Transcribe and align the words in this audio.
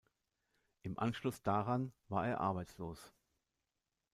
Im 0.81 0.97
Anschluss 0.97 1.43
daran 1.43 1.93
war 2.07 2.25
er 2.27 2.41
arbeitslos. 2.41 3.13